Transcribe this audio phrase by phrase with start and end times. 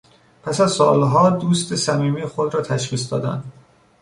[0.43, 3.43] پس از سالها دوست قدیمی خود را تشخیص دادن